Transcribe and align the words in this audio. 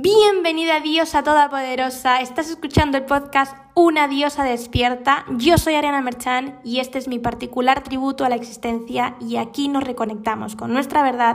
Bienvenida 0.00 0.78
diosa 0.78 1.24
todopoderosa, 1.24 2.20
estás 2.20 2.48
escuchando 2.48 2.96
el 2.98 3.04
podcast 3.04 3.56
Una 3.74 4.06
diosa 4.06 4.44
despierta. 4.44 5.24
Yo 5.38 5.58
soy 5.58 5.74
Ariana 5.74 6.00
Merchan 6.02 6.60
y 6.62 6.78
este 6.78 6.98
es 6.98 7.08
mi 7.08 7.18
particular 7.18 7.82
tributo 7.82 8.24
a 8.24 8.28
la 8.28 8.36
existencia 8.36 9.16
y 9.20 9.38
aquí 9.38 9.66
nos 9.66 9.82
reconectamos 9.82 10.54
con 10.54 10.72
nuestra 10.72 11.02
verdad 11.02 11.34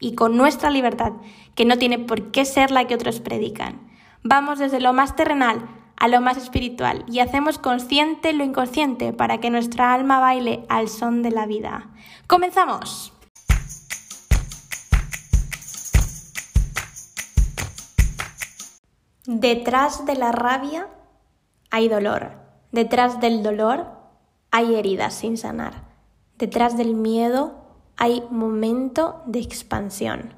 y 0.00 0.16
con 0.16 0.36
nuestra 0.36 0.70
libertad, 0.70 1.12
que 1.54 1.64
no 1.64 1.78
tiene 1.78 2.00
por 2.00 2.32
qué 2.32 2.44
ser 2.44 2.72
la 2.72 2.88
que 2.88 2.96
otros 2.96 3.20
predican. 3.20 3.78
Vamos 4.24 4.58
desde 4.58 4.80
lo 4.80 4.92
más 4.92 5.14
terrenal 5.14 5.68
a 5.96 6.08
lo 6.08 6.20
más 6.20 6.36
espiritual 6.36 7.04
y 7.06 7.20
hacemos 7.20 7.58
consciente 7.58 8.32
lo 8.32 8.42
inconsciente 8.42 9.12
para 9.12 9.38
que 9.38 9.50
nuestra 9.50 9.94
alma 9.94 10.18
baile 10.18 10.64
al 10.68 10.88
son 10.88 11.22
de 11.22 11.30
la 11.30 11.46
vida. 11.46 11.90
¡Comenzamos! 12.26 13.12
Detrás 19.26 20.06
de 20.06 20.14
la 20.14 20.32
rabia 20.32 20.88
hay 21.70 21.88
dolor. 21.88 22.32
Detrás 22.72 23.20
del 23.20 23.42
dolor 23.42 23.86
hay 24.50 24.74
heridas 24.74 25.14
sin 25.14 25.36
sanar. 25.36 25.84
Detrás 26.38 26.76
del 26.76 26.94
miedo 26.94 27.60
hay 27.96 28.22
momento 28.30 29.22
de 29.26 29.40
expansión. 29.40 30.34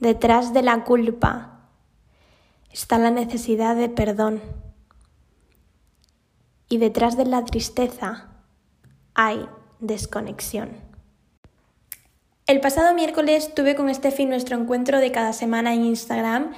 Detrás 0.00 0.54
de 0.54 0.62
la 0.62 0.84
culpa 0.84 1.68
está 2.72 2.98
la 2.98 3.10
necesidad 3.10 3.76
de 3.76 3.90
perdón. 3.90 4.40
Y 6.70 6.78
detrás 6.78 7.16
de 7.18 7.26
la 7.26 7.44
tristeza 7.44 8.28
hay 9.14 9.46
desconexión. 9.80 10.70
El 12.46 12.60
pasado 12.60 12.94
miércoles 12.94 13.54
tuve 13.54 13.74
con 13.74 13.94
Steffi 13.94 14.24
nuestro 14.24 14.56
encuentro 14.56 15.00
de 15.00 15.12
cada 15.12 15.34
semana 15.34 15.74
en 15.74 15.84
Instagram 15.84 16.54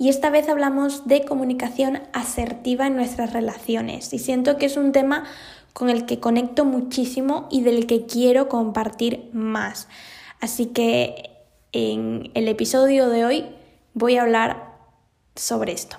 y 0.00 0.08
esta 0.08 0.30
vez 0.30 0.48
hablamos 0.48 1.06
de 1.06 1.26
comunicación 1.26 2.00
asertiva 2.14 2.86
en 2.86 2.96
nuestras 2.96 3.34
relaciones 3.34 4.14
y 4.14 4.18
siento 4.18 4.56
que 4.56 4.64
es 4.64 4.78
un 4.78 4.92
tema 4.92 5.24
con 5.74 5.90
el 5.90 6.06
que 6.06 6.18
conecto 6.18 6.64
muchísimo 6.64 7.46
y 7.50 7.60
del 7.60 7.86
que 7.86 8.06
quiero 8.06 8.48
compartir 8.48 9.28
más. 9.34 9.88
Así 10.40 10.68
que 10.68 11.30
en 11.72 12.30
el 12.32 12.48
episodio 12.48 13.10
de 13.10 13.26
hoy 13.26 13.44
voy 13.92 14.16
a 14.16 14.22
hablar 14.22 14.72
sobre 15.36 15.72
esto. 15.72 15.98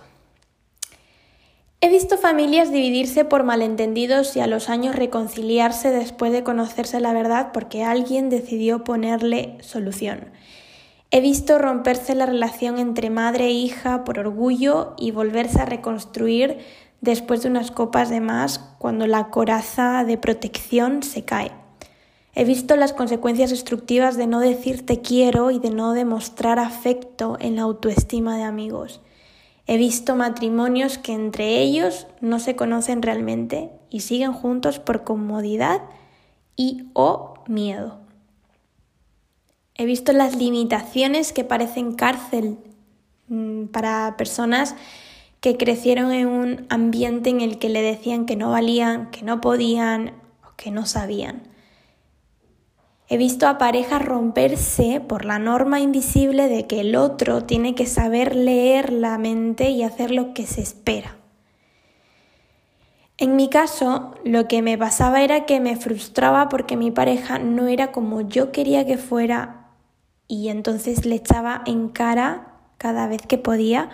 He 1.80 1.90
visto 1.90 2.18
familias 2.18 2.72
dividirse 2.72 3.24
por 3.24 3.44
malentendidos 3.44 4.36
y 4.36 4.40
a 4.40 4.48
los 4.48 4.68
años 4.70 4.96
reconciliarse 4.96 5.92
después 5.92 6.32
de 6.32 6.44
conocerse 6.44 7.00
la 7.02 7.14
verdad 7.14 7.52
porque 7.54 7.84
alguien 7.84 8.32
decidió 8.32 8.84
ponerle 8.84 9.60
solución. 9.62 10.32
He 11.14 11.20
visto 11.20 11.60
romperse 11.60 12.16
la 12.16 12.26
relación 12.26 12.80
entre 12.80 13.10
madre 13.10 13.48
e 13.48 13.52
hija 13.52 14.06
por 14.06 14.18
orgullo 14.18 14.94
y 14.98 15.12
volverse 15.12 15.60
a 15.60 15.66
reconstruir 15.66 16.60
después 17.02 17.44
de 17.44 17.50
unas 17.50 17.70
copas 17.70 18.10
de 18.10 18.22
más 18.22 18.60
cuando 18.78 19.06
la 19.08 19.30
coraza 19.30 20.06
de 20.06 20.18
protección 20.18 21.04
se 21.04 21.26
cae. 21.26 21.52
He 22.34 22.46
visto 22.46 22.78
las 22.78 22.94
consecuencias 22.94 23.50
destructivas 23.50 24.16
de 24.16 24.26
no 24.26 24.40
decir 24.40 24.86
te 24.86 25.02
quiero 25.02 25.52
y 25.52 25.60
de 25.60 25.70
no 25.70 25.92
demostrar 25.92 26.60
afecto 26.60 27.36
en 27.42 27.58
la 27.58 27.64
autoestima 27.64 28.38
de 28.38 28.44
amigos. 28.44 29.02
He 29.68 29.76
visto 29.76 30.16
matrimonios 30.16 30.98
que 30.98 31.12
entre 31.12 31.60
ellos 31.60 32.08
no 32.22 32.40
se 32.40 32.56
conocen 32.56 33.02
realmente 33.02 33.70
y 33.90 34.00
siguen 34.00 34.32
juntos 34.32 34.80
por 34.80 35.04
comodidad 35.04 35.82
y 36.56 36.90
o 36.94 37.34
miedo. 37.48 38.01
He 39.82 39.86
visto 39.86 40.14
las 40.14 40.36
limitaciones 40.36 41.34
que 41.34 41.44
parecen 41.44 41.94
cárcel 41.94 42.60
mm, 43.30 43.66
para 43.70 44.16
personas 44.16 44.76
que 45.40 45.58
crecieron 45.58 46.12
en 46.12 46.28
un 46.28 46.68
ambiente 46.70 47.32
en 47.32 47.42
el 47.42 47.58
que 47.58 47.68
le 47.68 47.82
decían 47.82 48.28
que 48.28 48.36
no 48.36 48.52
valían, 48.52 49.10
que 49.10 49.24
no 49.24 49.42
podían 49.42 50.14
o 50.48 50.56
que 50.56 50.70
no 50.70 50.86
sabían. 50.86 51.48
He 53.10 53.18
visto 53.18 53.48
a 53.48 53.58
parejas 53.58 54.06
romperse 54.06 55.02
por 55.02 55.26
la 55.26 55.40
norma 55.40 55.80
invisible 55.80 56.48
de 56.48 56.68
que 56.68 56.82
el 56.82 56.96
otro 56.96 57.46
tiene 57.46 57.74
que 57.74 57.88
saber 57.88 58.36
leer 58.36 58.94
la 58.94 59.18
mente 59.18 59.72
y 59.72 59.82
hacer 59.82 60.12
lo 60.12 60.36
que 60.36 60.46
se 60.46 60.62
espera. 60.62 61.16
En 63.18 63.36
mi 63.36 63.50
caso, 63.50 64.14
lo 64.26 64.48
que 64.48 64.62
me 64.62 64.78
pasaba 64.78 65.24
era 65.24 65.48
que 65.48 65.60
me 65.60 65.76
frustraba 65.76 66.50
porque 66.50 66.78
mi 66.78 66.92
pareja 66.92 67.40
no 67.40 67.68
era 67.68 67.92
como 67.92 68.22
yo 68.22 68.52
quería 68.52 68.86
que 68.86 69.00
fuera 69.00 69.61
y 70.32 70.48
entonces 70.48 71.06
le 71.06 71.16
echaba 71.16 71.62
en 71.66 71.90
cara 71.90 72.54
cada 72.78 73.06
vez 73.06 73.22
que 73.28 73.38
podía 73.38 73.90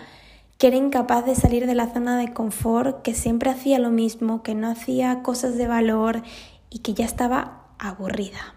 que 0.59 0.67
era 0.67 0.75
incapaz 0.75 1.25
de 1.25 1.33
salir 1.33 1.65
de 1.65 1.73
la 1.73 1.91
zona 1.91 2.15
de 2.15 2.31
confort, 2.31 3.01
que 3.01 3.15
siempre 3.15 3.49
hacía 3.49 3.79
lo 3.79 3.89
mismo, 3.89 4.43
que 4.43 4.53
no 4.53 4.69
hacía 4.69 5.23
cosas 5.23 5.57
de 5.57 5.65
valor 5.65 6.21
y 6.69 6.79
que 6.79 6.93
ya 6.93 7.05
estaba 7.05 7.63
aburrida. 7.79 8.53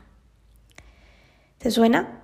¿Te 1.57 1.71
suena? 1.71 2.21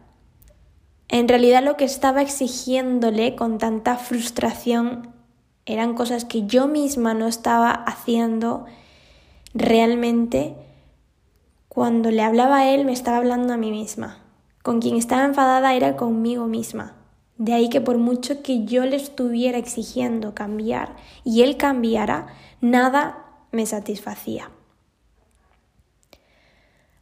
En 1.09 1.27
realidad 1.27 1.65
lo 1.65 1.78
que 1.78 1.87
estaba 1.87 2.21
exigiéndole 2.21 3.34
con 3.34 3.56
tanta 3.56 3.97
frustración 3.97 5.15
eran 5.65 5.95
cosas 5.95 6.27
que 6.27 6.47
yo 6.47 6.69
misma 6.69 7.15
no 7.15 7.27
estaba 7.27 7.71
haciendo 7.71 8.66
realmente. 9.55 10.55
Cuando 11.69 12.11
le 12.11 12.22
hablaba 12.22 12.59
a 12.59 12.69
él 12.75 12.84
me 12.84 12.93
estaba 12.93 13.16
hablando 13.16 13.55
a 13.55 13.56
mí 13.56 13.71
misma. 13.71 14.25
Con 14.66 14.81
quien 14.81 14.97
estaba 14.97 15.25
enfadada 15.25 15.75
era 15.75 15.94
conmigo 15.94 16.49
misma. 16.49 16.97
De 17.38 17.53
ahí 17.53 17.69
que 17.69 17.81
por 17.81 17.99
mucho 17.99 18.43
que 18.43 18.65
yo 18.65 18.84
le 18.84 18.97
estuviera 18.97 19.59
exigiendo 19.59 20.34
cambiar 20.34 20.97
y 21.22 21.43
él 21.43 21.56
cambiara, 21.56 22.27
nada 22.60 23.27
me 23.53 23.65
satisfacía. 23.65 24.50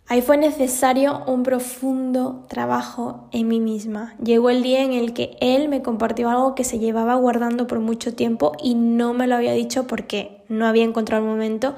Ahí 0.06 0.20
fue 0.20 0.36
necesario 0.36 1.22
un 1.26 1.42
profundo 1.42 2.44
trabajo 2.50 3.30
en 3.32 3.48
mí 3.48 3.60
misma. 3.60 4.14
Llegó 4.22 4.50
el 4.50 4.62
día 4.62 4.82
en 4.82 4.92
el 4.92 5.14
que 5.14 5.38
él 5.40 5.70
me 5.70 5.80
compartió 5.80 6.28
algo 6.28 6.54
que 6.54 6.64
se 6.64 6.78
llevaba 6.78 7.14
guardando 7.14 7.66
por 7.66 7.80
mucho 7.80 8.14
tiempo 8.14 8.52
y 8.62 8.74
no 8.74 9.14
me 9.14 9.26
lo 9.26 9.36
había 9.36 9.54
dicho 9.54 9.86
porque 9.86 10.44
no 10.50 10.66
había 10.66 10.84
encontrado 10.84 11.24
el 11.24 11.30
momento 11.30 11.76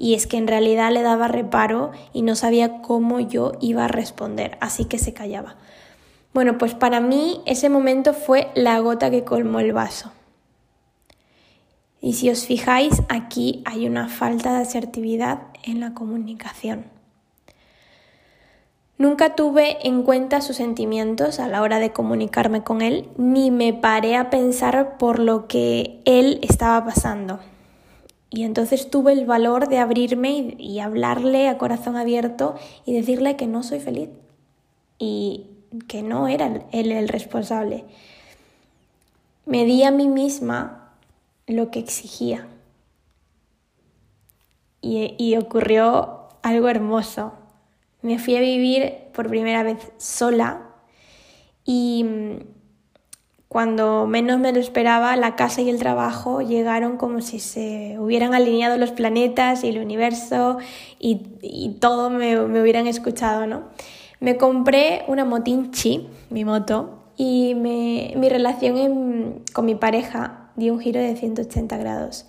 y 0.00 0.14
es 0.14 0.26
que 0.26 0.38
en 0.38 0.48
realidad 0.48 0.90
le 0.90 1.02
daba 1.02 1.28
reparo 1.28 1.92
y 2.14 2.22
no 2.22 2.34
sabía 2.34 2.80
cómo 2.80 3.20
yo 3.20 3.52
iba 3.60 3.84
a 3.84 3.88
responder, 3.88 4.56
así 4.62 4.86
que 4.86 4.98
se 4.98 5.12
callaba. 5.12 5.56
Bueno, 6.32 6.56
pues 6.56 6.74
para 6.74 7.00
mí 7.00 7.42
ese 7.44 7.68
momento 7.68 8.14
fue 8.14 8.50
la 8.54 8.78
gota 8.80 9.10
que 9.10 9.24
colmó 9.24 9.60
el 9.60 9.74
vaso. 9.74 10.10
Y 12.00 12.14
si 12.14 12.30
os 12.30 12.46
fijáis, 12.46 13.02
aquí 13.10 13.62
hay 13.66 13.86
una 13.86 14.08
falta 14.08 14.56
de 14.56 14.62
asertividad 14.62 15.42
en 15.64 15.80
la 15.80 15.92
comunicación. 15.92 16.86
Nunca 18.96 19.34
tuve 19.34 19.86
en 19.86 20.02
cuenta 20.02 20.40
sus 20.40 20.56
sentimientos 20.56 21.40
a 21.40 21.48
la 21.48 21.60
hora 21.60 21.78
de 21.78 21.92
comunicarme 21.92 22.62
con 22.62 22.80
él, 22.80 23.10
ni 23.18 23.50
me 23.50 23.74
paré 23.74 24.16
a 24.16 24.30
pensar 24.30 24.96
por 24.96 25.18
lo 25.18 25.46
que 25.46 26.00
él 26.06 26.38
estaba 26.42 26.86
pasando. 26.86 27.38
Y 28.30 28.44
entonces 28.44 28.88
tuve 28.90 29.12
el 29.12 29.26
valor 29.26 29.68
de 29.68 29.78
abrirme 29.78 30.54
y, 30.56 30.78
hablarle 30.78 31.48
a 31.48 31.58
corazón 31.58 31.96
abierto 31.96 32.54
y 32.86 32.94
decirle 32.94 33.36
que 33.36 33.48
no 33.48 33.64
soy 33.64 33.80
feliz 33.80 34.08
y 34.98 35.48
que 35.88 36.02
no 36.02 36.28
era 36.28 36.64
él 36.70 36.92
el 36.92 37.08
responsable. 37.08 37.84
Me 39.46 39.64
di 39.64 39.82
a 39.82 39.90
mí 39.90 40.06
misma 40.06 40.94
lo 41.48 41.72
que 41.72 41.80
exigía. 41.80 42.46
Y, 44.80 45.16
y 45.18 45.36
ocurrió 45.36 46.28
algo 46.42 46.68
hermoso. 46.68 47.32
Me 48.00 48.20
fui 48.20 48.36
a 48.36 48.40
vivir 48.40 48.94
por 49.12 49.28
primera 49.28 49.64
vez 49.64 49.90
sola 49.98 50.68
y 51.64 52.06
cuando 53.50 54.06
menos 54.06 54.38
me 54.38 54.52
lo 54.52 54.60
esperaba, 54.60 55.16
la 55.16 55.34
casa 55.34 55.60
y 55.60 55.70
el 55.70 55.80
trabajo 55.80 56.40
llegaron 56.40 56.96
como 56.96 57.20
si 57.20 57.40
se 57.40 57.96
hubieran 57.98 58.32
alineado 58.32 58.76
los 58.76 58.92
planetas 58.92 59.64
y 59.64 59.70
el 59.70 59.80
universo 59.80 60.58
y, 61.00 61.76
todo 61.80 62.10
me, 62.10 62.38
hubieran 62.38 62.86
escuchado, 62.86 63.48
¿no? 63.48 63.64
Me 64.20 64.36
compré 64.36 65.02
una 65.08 65.24
motinchi, 65.24 66.06
mi 66.30 66.44
moto, 66.44 67.02
y 67.16 67.56
mi 67.56 68.28
relación 68.28 69.42
con 69.52 69.66
mi 69.66 69.74
pareja 69.74 70.52
dio 70.54 70.72
un 70.72 70.78
giro 70.78 71.00
de 71.00 71.16
180 71.16 71.76
grados. 71.76 72.26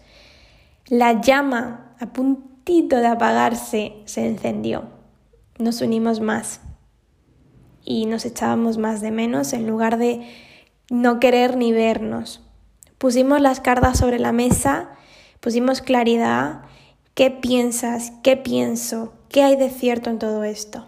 La 0.87 1.21
llama, 1.21 1.93
a 1.99 2.07
puntito 2.07 2.95
de 2.97 3.05
apagarse, 3.05 3.93
se 4.05 4.25
encendió. 4.25 4.85
Nos 5.59 5.81
unimos 5.81 6.19
más 6.19 6.61
y 7.85 8.07
nos 8.07 8.25
echábamos 8.25 8.79
más 8.79 9.01
de 9.01 9.11
menos 9.11 9.53
en 9.53 9.67
lugar 9.67 9.99
de 9.99 10.49
no 10.91 11.21
querer 11.21 11.55
ni 11.55 11.71
vernos. 11.71 12.41
Pusimos 12.97 13.39
las 13.39 13.61
cartas 13.61 13.97
sobre 13.97 14.19
la 14.19 14.33
mesa, 14.33 14.89
pusimos 15.39 15.81
claridad, 15.81 16.63
qué 17.13 17.31
piensas, 17.31 18.11
qué 18.23 18.35
pienso, 18.35 19.13
qué 19.29 19.41
hay 19.41 19.55
de 19.55 19.69
cierto 19.69 20.09
en 20.09 20.19
todo 20.19 20.43
esto. 20.43 20.85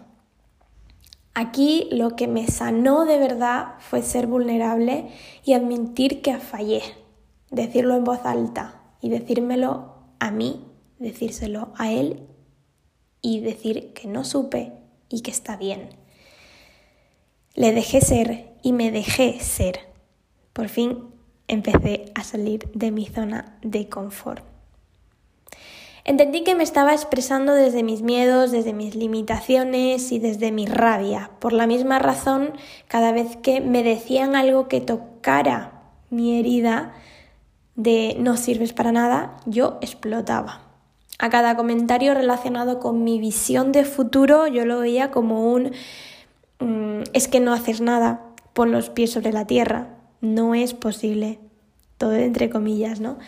Aquí 1.32 1.88
lo 1.90 2.16
que 2.16 2.28
me 2.28 2.46
sanó 2.48 3.06
de 3.06 3.18
verdad 3.18 3.76
fue 3.78 4.02
ser 4.02 4.26
vulnerable 4.26 5.08
y 5.42 5.54
admitir 5.54 6.20
que 6.20 6.36
fallé, 6.36 6.82
decirlo 7.50 7.96
en 7.96 8.04
voz 8.04 8.20
alta 8.24 8.82
y 9.00 9.08
decírmelo 9.08 9.94
a 10.20 10.30
mí, 10.30 10.66
decírselo 10.98 11.72
a 11.76 11.90
él 11.90 12.28
y 13.22 13.40
decir 13.40 13.94
que 13.94 14.06
no 14.06 14.22
supe 14.24 14.74
y 15.08 15.22
que 15.22 15.30
está 15.30 15.56
bien. 15.56 15.88
Le 17.54 17.72
dejé 17.72 18.02
ser 18.02 18.52
y 18.62 18.74
me 18.74 18.90
dejé 18.90 19.40
ser. 19.40 19.93
Por 20.54 20.68
fin 20.68 20.98
empecé 21.46 22.06
a 22.14 22.24
salir 22.24 22.70
de 22.72 22.90
mi 22.90 23.06
zona 23.06 23.58
de 23.60 23.90
confort. 23.90 24.42
Entendí 26.06 26.44
que 26.44 26.54
me 26.54 26.62
estaba 26.62 26.92
expresando 26.92 27.54
desde 27.54 27.82
mis 27.82 28.02
miedos, 28.02 28.52
desde 28.52 28.72
mis 28.72 28.94
limitaciones 28.94 30.12
y 30.12 30.18
desde 30.18 30.52
mi 30.52 30.66
rabia. 30.66 31.30
Por 31.40 31.52
la 31.52 31.66
misma 31.66 31.98
razón, 31.98 32.52
cada 32.88 33.10
vez 33.10 33.36
que 33.36 33.60
me 33.60 33.82
decían 33.82 34.36
algo 34.36 34.68
que 34.68 34.80
tocara 34.80 35.82
mi 36.10 36.38
herida 36.38 36.92
de 37.74 38.16
no 38.20 38.36
sirves 38.36 38.72
para 38.72 38.92
nada, 38.92 39.38
yo 39.46 39.78
explotaba. 39.80 40.60
A 41.18 41.30
cada 41.30 41.56
comentario 41.56 42.14
relacionado 42.14 42.80
con 42.80 43.02
mi 43.02 43.18
visión 43.18 43.72
de 43.72 43.84
futuro, 43.84 44.46
yo 44.46 44.66
lo 44.66 44.80
veía 44.80 45.10
como 45.10 45.52
un 45.52 45.72
mm, 46.60 47.02
es 47.12 47.28
que 47.28 47.40
no 47.40 47.52
haces 47.52 47.80
nada, 47.80 48.20
pon 48.52 48.72
los 48.72 48.90
pies 48.90 49.10
sobre 49.10 49.32
la 49.32 49.46
tierra, 49.46 49.88
no 50.24 50.54
es 50.54 50.74
posible, 50.74 51.38
todo 51.98 52.14
entre 52.14 52.50
comillas, 52.50 53.00
¿no? 53.00 53.18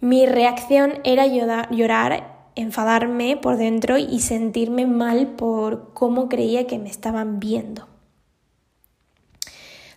Mi 0.00 0.26
reacción 0.26 1.00
era 1.04 1.26
llorar, 1.26 2.50
enfadarme 2.54 3.36
por 3.36 3.56
dentro 3.56 3.98
y 3.98 4.20
sentirme 4.20 4.86
mal 4.86 5.28
por 5.36 5.92
cómo 5.94 6.28
creía 6.28 6.66
que 6.66 6.78
me 6.78 6.90
estaban 6.90 7.40
viendo. 7.40 7.88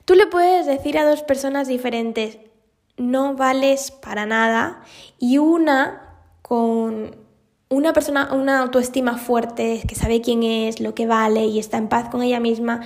Tú 0.06 0.16
le 0.16 0.26
puedes 0.26 0.66
decir 0.66 0.98
a 0.98 1.08
dos 1.08 1.22
personas 1.22 1.68
diferentes, 1.68 2.40
no 2.98 3.36
vales 3.36 3.92
para 3.92 4.26
nada, 4.26 4.82
y 5.20 5.38
una 5.38 6.16
con 6.42 7.16
una 7.70 7.94
persona, 7.94 8.34
una 8.34 8.60
autoestima 8.60 9.18
fuerte, 9.18 9.84
que 9.88 9.96
sabe 9.96 10.22
quién 10.22 10.42
es, 10.44 10.80
lo 10.80 10.96
que 10.96 11.06
vale 11.06 11.46
y 11.46 11.60
está 11.60 11.78
en 11.78 11.88
paz 11.88 12.10
con 12.10 12.24
ella 12.24 12.40
misma, 12.40 12.82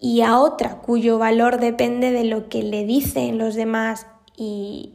y 0.00 0.22
a 0.22 0.38
otra 0.38 0.78
cuyo 0.78 1.18
valor 1.18 1.60
depende 1.60 2.10
de 2.10 2.24
lo 2.24 2.48
que 2.48 2.62
le 2.62 2.84
dicen 2.84 3.38
los 3.38 3.54
demás 3.54 4.06
y, 4.36 4.94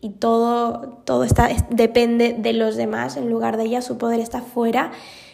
y 0.00 0.10
todo, 0.10 1.00
todo 1.04 1.24
está, 1.24 1.48
depende 1.70 2.34
de 2.36 2.52
los 2.52 2.76
demás, 2.76 3.16
en 3.16 3.30
lugar 3.30 3.56
de 3.56 3.64
ella 3.64 3.82
su 3.82 3.98
poder 3.98 4.20
está 4.20 4.42
fuera, 4.42 4.90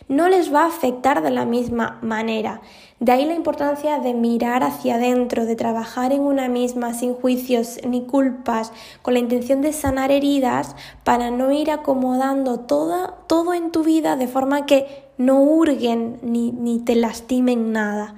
no 0.08 0.28
les 0.28 0.52
va 0.52 0.64
a 0.64 0.66
afectar 0.66 1.22
de 1.22 1.30
la 1.30 1.46
misma 1.46 1.98
manera. 2.02 2.60
De 3.00 3.12
ahí 3.12 3.24
la 3.24 3.34
importancia 3.34 3.98
de 3.98 4.14
mirar 4.14 4.62
hacia 4.62 4.96
adentro, 4.96 5.46
de 5.46 5.56
trabajar 5.56 6.12
en 6.12 6.20
una 6.20 6.48
misma 6.48 6.92
sin 6.92 7.14
juicios 7.14 7.80
ni 7.88 8.02
culpas, 8.02 8.72
con 9.00 9.14
la 9.14 9.20
intención 9.20 9.62
de 9.62 9.72
sanar 9.72 10.10
heridas 10.10 10.76
para 11.02 11.30
no 11.30 11.50
ir 11.50 11.70
acomodando 11.70 12.60
todo, 12.60 13.14
todo 13.26 13.54
en 13.54 13.72
tu 13.72 13.82
vida 13.84 14.16
de 14.16 14.28
forma 14.28 14.66
que 14.66 14.86
no 15.16 15.40
hurguen 15.40 16.18
ni, 16.22 16.52
ni 16.52 16.80
te 16.80 16.94
lastimen 16.94 17.72
nada. 17.72 18.14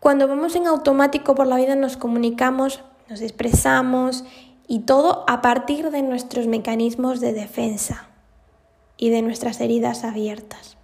Cuando 0.00 0.28
vamos 0.28 0.54
en 0.54 0.66
automático 0.66 1.34
por 1.34 1.46
la 1.46 1.56
vida 1.56 1.74
nos 1.74 1.96
comunicamos, 1.96 2.82
nos 3.08 3.20
expresamos 3.20 4.24
y 4.68 4.80
todo 4.80 5.24
a 5.28 5.40
partir 5.42 5.90
de 5.90 6.02
nuestros 6.02 6.46
mecanismos 6.46 7.20
de 7.20 7.32
defensa 7.32 8.08
y 8.96 9.10
de 9.10 9.22
nuestras 9.22 9.60
heridas 9.60 10.04
abiertas. 10.04 10.76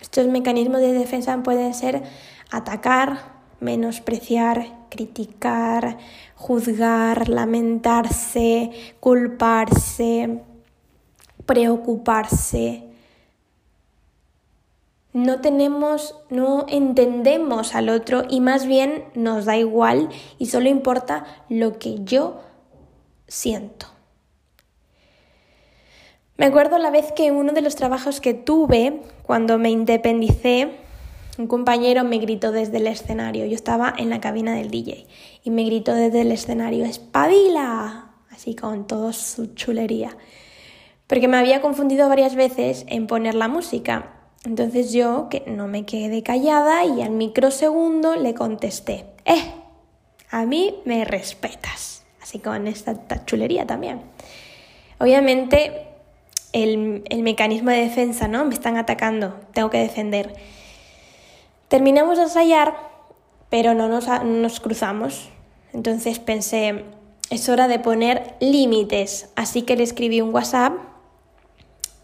Estos 0.00 0.28
mecanismos 0.28 0.80
de 0.80 0.92
defensa 0.92 1.42
pueden 1.42 1.74
ser 1.74 2.02
atacar, 2.50 3.32
menospreciar, 3.60 4.86
criticar, 4.90 5.98
juzgar, 6.36 7.28
lamentarse, 7.28 8.70
culparse, 9.00 10.42
preocuparse. 11.46 12.91
No 15.12 15.40
tenemos, 15.40 16.16
no 16.30 16.64
entendemos 16.68 17.74
al 17.74 17.90
otro 17.90 18.24
y 18.28 18.40
más 18.40 18.66
bien 18.66 19.04
nos 19.14 19.44
da 19.44 19.58
igual 19.58 20.08
y 20.38 20.46
solo 20.46 20.68
importa 20.68 21.24
lo 21.50 21.78
que 21.78 22.02
yo 22.02 22.40
siento. 23.28 23.86
Me 26.38 26.46
acuerdo 26.46 26.78
la 26.78 26.90
vez 26.90 27.12
que 27.12 27.30
uno 27.30 27.52
de 27.52 27.60
los 27.60 27.76
trabajos 27.76 28.20
que 28.20 28.32
tuve 28.32 29.02
cuando 29.22 29.58
me 29.58 29.70
independicé, 29.70 30.70
un 31.38 31.46
compañero 31.46 32.04
me 32.04 32.18
gritó 32.18 32.50
desde 32.50 32.78
el 32.78 32.86
escenario. 32.86 33.44
Yo 33.44 33.54
estaba 33.54 33.92
en 33.96 34.08
la 34.08 34.20
cabina 34.20 34.54
del 34.54 34.70
DJ 34.70 35.06
y 35.44 35.50
me 35.50 35.64
gritó 35.64 35.94
desde 35.94 36.22
el 36.22 36.32
escenario, 36.32 36.86
¡espabila! 36.86 38.14
Así 38.30 38.54
con 38.54 38.86
toda 38.86 39.12
su 39.12 39.54
chulería. 39.54 40.16
Porque 41.06 41.28
me 41.28 41.36
había 41.36 41.60
confundido 41.60 42.08
varias 42.08 42.34
veces 42.34 42.86
en 42.88 43.06
poner 43.06 43.34
la 43.34 43.48
música. 43.48 44.21
Entonces 44.44 44.92
yo, 44.92 45.28
que 45.28 45.44
no 45.46 45.68
me 45.68 45.84
quedé 45.84 46.22
callada 46.22 46.84
y 46.84 47.02
al 47.02 47.10
microsegundo 47.10 48.16
le 48.16 48.34
contesté, 48.34 49.06
¡eh! 49.24 49.52
A 50.30 50.46
mí 50.46 50.80
me 50.84 51.04
respetas 51.04 52.04
así 52.20 52.38
con 52.38 52.66
esta 52.66 53.24
chulería 53.24 53.66
también. 53.66 54.00
Obviamente 54.98 55.88
el, 56.52 57.22
mecanismo 57.22 57.70
de 57.70 57.78
defensa, 57.78 58.28
¿no? 58.28 58.44
Me 58.44 58.54
están 58.54 58.76
atacando, 58.76 59.40
tengo 59.52 59.70
que 59.70 59.78
defender. 59.78 60.34
Terminamos 61.68 62.18
de 62.18 62.24
ensayar, 62.24 62.74
pero 63.48 63.74
no 63.74 63.88
nos, 63.88 64.06
nos 64.24 64.60
cruzamos. 64.60 65.30
Entonces 65.72 66.18
pensé, 66.18 66.84
es 67.30 67.48
hora 67.48 67.68
de 67.68 67.78
poner 67.78 68.34
límites. 68.40 69.30
Así 69.36 69.62
que 69.62 69.76
le 69.76 69.84
escribí 69.84 70.20
un 70.20 70.34
WhatsApp 70.34 70.74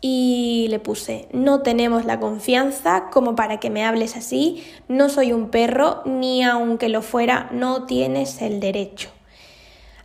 y 0.00 0.67
le 0.71 0.79
puse, 0.79 1.29
no 1.33 1.62
tenemos 1.62 2.05
la 2.05 2.21
confianza 2.21 3.11
como 3.11 3.35
para 3.35 3.59
que 3.59 3.71
me 3.71 3.85
hables 3.85 4.17
así, 4.17 4.65
no 4.87 5.09
soy 5.09 5.33
un 5.33 5.50
perro, 5.50 6.03
ni 6.05 6.45
aunque 6.45 6.89
lo 6.89 7.03
fuera, 7.03 7.49
no 7.53 7.87
tienes 7.87 8.41
el 8.43 8.61
derecho. 8.61 9.11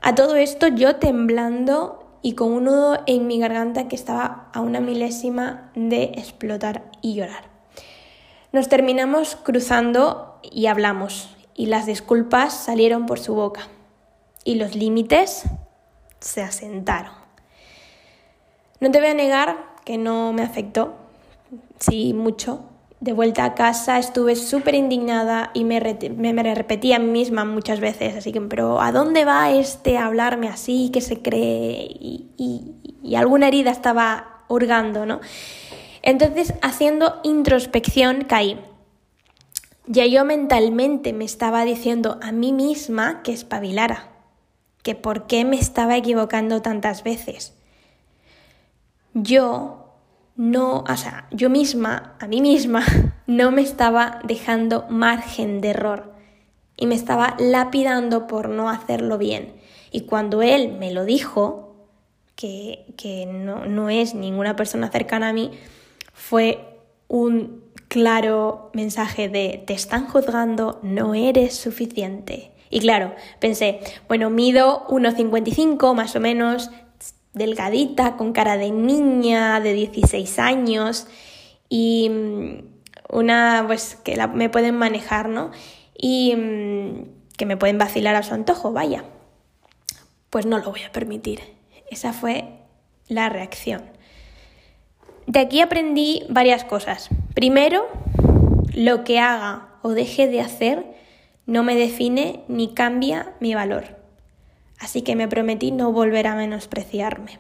A 0.02 0.16
todo 0.16 0.36
esto 0.36 0.68
yo 0.68 0.96
temblando 0.96 2.04
y 2.22 2.34
con 2.34 2.52
un 2.52 2.64
nudo 2.64 3.00
en 3.06 3.28
mi 3.28 3.40
garganta 3.40 3.88
que 3.88 3.96
estaba 3.96 4.50
a 4.54 4.62
una 4.62 4.80
milésima 4.80 5.72
de 5.76 6.04
explotar 6.04 6.84
y 7.02 7.14
llorar. 7.14 7.46
Nos 8.52 8.70
terminamos 8.70 9.36
cruzando 9.36 10.40
y 10.42 10.68
hablamos, 10.68 11.36
y 11.56 11.68
las 11.68 11.86
disculpas 11.86 12.54
salieron 12.54 13.06
por 13.06 13.20
su 13.20 13.36
boca, 13.36 13.68
y 14.44 14.56
los 14.56 14.76
límites 14.76 15.44
se 16.20 16.42
asentaron. 16.42 17.14
No 18.80 18.90
te 18.92 19.00
voy 19.00 19.10
a 19.10 19.14
negar 19.14 19.73
que 19.86 19.98
no 19.98 20.34
me 20.34 20.44
afectó, 20.44 20.96
sí, 21.80 22.14
mucho, 22.14 22.66
de 23.00 23.12
vuelta 23.12 23.44
a 23.44 23.54
casa 23.54 24.00
estuve 24.00 24.38
súper 24.38 24.76
indignada 24.76 25.52
y 25.54 25.66
me, 25.66 25.82
me, 25.82 26.56
repetía 26.56 26.96
a 26.96 27.00
mí 27.00 27.12
misma 27.12 27.44
muchas 27.44 27.82
veces, 27.82 28.16
así 28.16 28.32
que, 28.32 28.40
pero 28.40 28.80
¿a 28.80 28.94
dónde 28.94 29.26
va 29.26 29.52
este 29.52 29.98
a 29.98 30.06
hablarme 30.06 30.48
así, 30.48 30.90
que 30.94 31.02
se 31.02 31.22
cree? 31.22 31.88
Y, 31.90 32.76
y 33.04 33.16
alguna 33.16 33.50
herida 33.50 33.72
estaba 33.72 34.46
hurgando, 34.48 35.06
¿no? 35.06 35.20
Entonces, 36.02 36.54
haciendo 36.62 37.20
introspección, 37.24 38.24
caí. 38.24 38.60
Ya 39.86 40.06
yo 40.06 40.24
mentalmente 40.24 41.12
me 41.12 41.26
estaba 41.26 41.66
diciendo 41.66 42.20
a 42.22 42.32
mí 42.32 42.54
misma 42.54 43.22
que 43.22 43.34
espabilara, 43.34 44.12
que 44.82 44.96
por 44.96 45.28
qué 45.28 45.44
me 45.44 45.58
estaba 45.58 45.98
equivocando 45.98 46.62
tantas 46.62 47.04
veces. 47.04 47.54
Yo 49.14 49.84
no, 50.36 50.84
o 50.88 50.98
sea, 50.98 51.28
yo 51.32 51.50
misma, 51.50 52.16
a 52.20 52.28
mí 52.28 52.42
misma, 52.42 52.84
no 53.28 53.52
me 53.52 53.62
estaba 53.62 54.20
dejando 54.24 54.86
margen 54.90 55.62
de 55.62 55.70
error 55.70 56.14
y 56.76 56.88
me 56.88 56.96
estaba 56.96 57.36
lapidando 57.40 58.28
por 58.28 58.50
no 58.50 58.70
hacerlo 58.70 59.18
bien. 59.18 59.54
Y 59.92 60.02
cuando 60.02 60.42
él 60.42 60.76
me 60.80 60.92
lo 60.92 61.06
dijo, 61.06 61.76
que, 62.36 62.86
que 62.98 63.26
no, 63.28 63.66
no 63.66 63.90
es 63.90 64.16
ninguna 64.16 64.56
persona 64.56 64.90
cercana 64.90 65.30
a 65.30 65.34
mí, 65.34 65.52
fue 66.14 66.80
un 67.08 67.64
claro 67.88 68.72
mensaje 68.74 69.30
de 69.30 69.64
te 69.68 69.74
están 69.74 70.08
juzgando, 70.08 70.80
no 70.82 71.14
eres 71.14 71.56
suficiente. 71.56 72.52
Y 72.72 72.80
claro, 72.80 73.14
pensé, 73.40 73.82
bueno, 74.08 74.32
mido 74.32 74.88
1,55 74.88 75.94
más 75.94 76.16
o 76.16 76.20
menos, 76.20 76.72
delgadita, 77.34 78.16
con 78.16 78.34
cara 78.34 78.58
de 78.58 78.72
niña 78.72 79.60
de 79.60 79.74
16 79.74 80.40
años 80.40 81.08
y 81.70 82.10
mm, 82.10 82.74
una 83.10 83.64
pues 83.68 83.96
que 84.04 84.16
me 84.28 84.50
pueden 84.50 84.78
manejar, 84.78 85.30
¿no? 85.30 85.52
Y 85.98 86.36
mm, 86.36 87.06
que 87.38 87.46
me 87.46 87.58
pueden 87.58 87.78
vacilar 87.78 88.16
a 88.16 88.24
su 88.24 88.34
antojo, 88.34 88.72
vaya. 88.72 89.06
Pues 90.30 90.46
no 90.46 90.60
lo 90.60 90.72
voy 90.72 90.84
a 90.84 90.92
permitir. 90.92 91.42
Esa 91.90 92.14
fue 92.14 92.60
la 93.08 93.30
reacción. 93.30 93.84
De 95.28 95.40
aquí 95.40 95.62
aprendí 95.62 96.24
varias 96.30 96.64
cosas. 96.64 97.10
Primero, 97.34 97.88
lo 98.74 99.04
que 99.04 99.20
haga 99.20 99.70
o 99.82 99.92
deje 99.92 100.28
de 100.28 100.42
hacer 100.42 100.86
no 101.46 101.64
me 101.64 101.76
define 101.76 102.44
ni 102.48 102.74
cambia 102.74 103.34
mi 103.40 103.54
valor. 103.54 104.03
Así 104.84 105.02
que 105.02 105.16
me 105.16 105.30
prometí 105.30 105.72
no 105.72 105.94
volver 105.94 106.28
a 106.28 106.36
menospreciarme. 106.36 107.40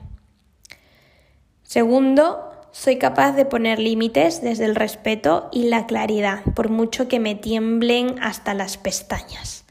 Segundo, 1.62 2.50
soy 2.71 2.97
capaz 2.97 3.33
de 3.33 3.43
poner 3.43 3.79
límites 3.79 4.41
desde 4.41 4.63
el 4.63 4.75
respeto 4.75 5.50
y 5.51 5.63
la 5.63 5.85
claridad, 5.85 6.41
por 6.55 6.69
mucho 6.69 7.09
que 7.09 7.19
me 7.19 7.35
tiemblen 7.35 8.15
hasta 8.21 8.53
las 8.53 8.77
pestañas. 8.77 9.65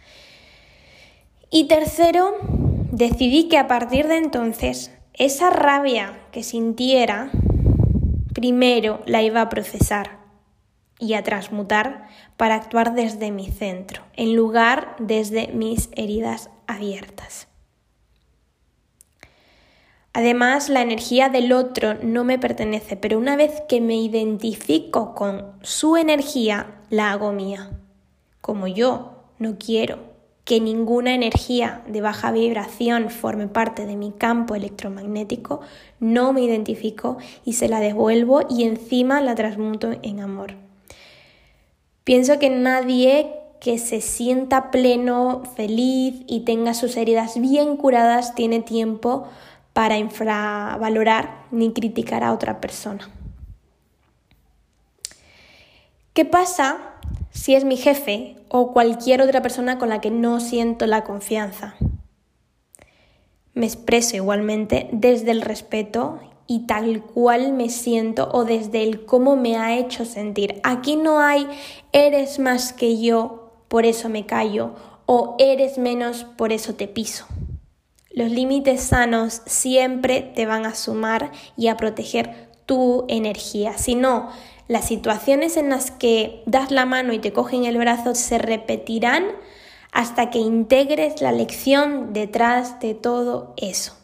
Y 1.51 1.67
tercero, 1.67 2.37
decidí 2.91 3.49
que 3.49 3.57
a 3.57 3.69
partir 3.69 4.07
de 4.07 4.19
entonces 4.19 4.91
esa 5.15 5.49
rabia 5.49 6.21
que 6.31 6.43
sintiera, 6.43 7.31
primero 8.35 9.03
la 9.07 9.23
iba 9.23 9.41
a 9.41 9.49
procesar 9.49 10.19
y 10.99 11.15
a 11.15 11.23
transmutar 11.23 12.07
para 12.37 12.55
actuar 12.55 12.95
desde 12.95 13.31
mi 13.31 13.51
centro, 13.51 14.03
en 14.15 14.37
lugar 14.37 14.95
desde 14.99 15.49
mis 15.49 15.89
heridas 15.97 16.51
abiertas. 16.67 17.49
Además, 20.15 20.69
la 20.69 20.83
energía 20.83 21.31
del 21.31 21.53
otro 21.53 21.95
no 22.03 22.23
me 22.25 22.39
pertenece, 22.39 22.97
pero 22.97 23.19
una 23.19 23.37
vez 23.37 23.63
que 23.69 23.81
me 23.81 23.97
identifico 23.97 25.15
con 25.15 25.53
su 25.63 25.97
energía, 25.97 26.75
la 26.91 27.13
hago 27.13 27.33
mía. 27.33 27.71
Como 28.43 28.67
yo 28.67 29.13
no 29.39 29.57
quiero 29.59 30.13
que 30.45 30.61
ninguna 30.61 31.15
energía 31.15 31.83
de 31.87 32.01
baja 32.01 32.31
vibración 32.33 33.11
forme 33.11 33.47
parte 33.47 33.87
de 33.87 33.97
mi 33.97 34.11
campo 34.13 34.55
electromagnético, 34.55 35.61
no 36.01 36.33
me 36.33 36.43
identifico 36.43 37.17
y 37.45 37.55
se 37.55 37.69
la 37.69 37.81
devuelvo 37.81 38.41
y 38.51 38.65
encima 38.65 39.21
la 39.21 39.35
transmuto 39.35 39.93
en 40.03 40.21
amor. 40.21 40.55
Pienso 42.05 42.39
que 42.39 42.51
nadie 42.51 43.33
que 43.61 43.79
se 43.79 44.01
sienta 44.01 44.73
pleno, 44.73 45.45
feliz 45.55 46.25
y 46.27 46.41
tenga 46.41 46.75
sus 46.75 46.97
heridas 46.97 47.41
bien 47.41 47.77
curadas 47.77 48.35
tiene 48.35 48.59
tiempo 48.61 49.29
para 49.73 49.99
infravalorar 49.99 51.47
ni 51.51 51.73
criticar 51.73 52.25
a 52.25 52.33
otra 52.33 52.61
persona. 52.61 53.09
¿Qué 56.13 56.25
pasa 56.25 56.79
si 57.31 57.55
es 57.55 57.65
mi 57.65 57.77
jefe 57.77 58.37
o 58.49 58.73
cualquier 58.73 59.23
otra 59.23 59.41
persona 59.41 59.79
con 59.79 59.89
la 59.89 60.01
que 60.01 60.11
no 60.11 60.41
siento 60.41 60.87
la 60.87 61.05
confianza? 61.05 61.75
Me 63.55 63.67
expreso 63.67 64.17
igualmente 64.17 64.89
desde 64.93 65.31
el 65.31 65.41
respeto 65.41 66.21
y 66.47 66.67
tal 66.67 67.03
cual 67.03 67.53
me 67.53 67.71
siento 67.71 68.29
o 68.33 68.45
desde 68.45 68.83
el 68.83 69.07
cómo 69.07 69.37
me 69.37 69.57
ha 69.57 69.77
hecho 69.79 70.05
sentir. 70.05 70.61
Aquí 70.65 70.97
no 70.97 71.21
hay 71.21 71.47
eres 71.93 72.39
más 72.39 72.75
que 72.75 73.01
yo, 73.01 73.53
por 73.69 73.87
eso 73.87 74.11
me 74.11 74.27
callo, 74.27 74.75
o 75.07 75.37
eres 75.39 75.79
menos, 75.79 76.25
por 76.25 76.53
eso 76.53 76.75
te 76.75 76.89
piso. 76.89 77.27
Los 78.15 78.31
límites 78.31 78.83
sanos 78.83 79.43
siempre 79.47 80.21
te 80.21 80.45
van 80.45 80.67
a 80.67 80.75
sumar 80.75 81.33
y 81.57 81.69
a 81.69 81.77
proteger 81.77 82.51
tu 82.67 83.07
energía. 83.09 83.79
Si 83.79 83.95
no, 83.95 84.31
las 84.69 84.87
situaciones 84.87 85.57
en 85.57 85.71
las 85.71 85.91
que 85.91 86.43
das 86.47 86.71
la 86.71 86.85
mano 86.85 87.13
y 87.13 87.19
te 87.19 87.33
cogen 87.33 87.65
el 87.65 87.79
brazo 87.79 88.15
se 88.15 88.39
repetirán 88.39 89.25
hasta 89.93 90.31
que 90.31 90.39
integres 90.39 91.21
la 91.21 91.33
lección 91.33 92.13
detrás 92.13 92.81
de 92.81 92.95
todo 92.95 93.55
eso, 93.57 93.97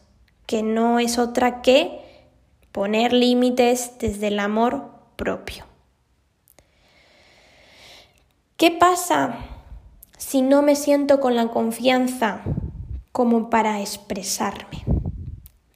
que 0.46 0.62
no 0.62 0.98
es 0.98 1.18
otra 1.18 1.62
que 1.62 2.00
poner 2.72 3.12
límites 3.12 3.92
desde 3.98 4.28
el 4.28 4.38
amor 4.38 4.90
propio. 5.16 5.64
¿Qué 8.56 8.70
pasa 8.70 9.38
si 10.16 10.42
no 10.42 10.62
me 10.62 10.76
siento 10.76 11.20
con 11.20 11.36
la 11.36 11.48
confianza 11.48 12.42
como 13.18 13.50
para 13.50 13.80
expresarme. 13.80 14.84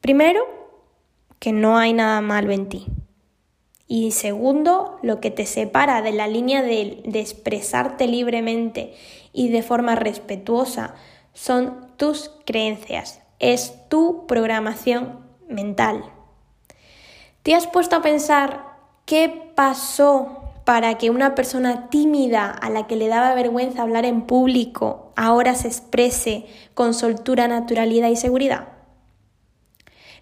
Primero, 0.00 0.46
que 1.40 1.50
no 1.50 1.76
hay 1.76 1.92
nada 1.92 2.20
malo 2.20 2.52
en 2.52 2.68
ti. 2.68 2.86
Y 3.88 4.12
segundo, 4.12 5.00
lo 5.02 5.18
que 5.18 5.32
te 5.32 5.44
separa 5.44 6.02
de 6.02 6.12
la 6.12 6.28
línea 6.28 6.62
de, 6.62 7.02
expresarte 7.14 8.06
libremente 8.06 8.94
y 9.32 9.48
de 9.48 9.64
forma 9.64 9.96
respetuosa 9.96 10.94
son 11.32 11.88
tus 11.96 12.30
creencias, 12.46 13.20
es 13.40 13.74
tu 13.88 14.28
programación 14.28 15.18
mental. 15.48 16.04
¿Te 17.42 17.56
has 17.56 17.66
puesto 17.66 17.96
a 17.96 18.02
pensar 18.02 18.66
qué 19.04 19.50
pasó 19.56 20.52
para 20.64 20.96
que 20.96 21.10
una 21.10 21.34
persona 21.34 21.90
tímida 21.90 22.48
a 22.48 22.70
la 22.70 22.86
que 22.86 22.94
le 22.94 23.08
daba 23.08 23.34
vergüenza 23.34 23.82
hablar 23.82 24.04
en 24.04 24.28
público 24.28 25.01
ahora 25.16 25.54
se 25.54 25.68
exprese 25.68 26.46
con 26.74 26.94
soltura, 26.94 27.48
naturalidad 27.48 28.08
y 28.08 28.16
seguridad? 28.16 28.68